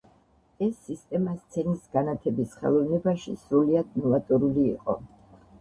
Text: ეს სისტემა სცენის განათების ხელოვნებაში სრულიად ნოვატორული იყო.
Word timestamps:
ეს 0.67 0.79
სისტემა 0.85 1.35
სცენის 1.41 1.83
განათების 1.97 2.57
ხელოვნებაში 2.63 3.37
სრულიად 3.43 3.93
ნოვატორული 4.03 4.69
იყო. 4.75 4.99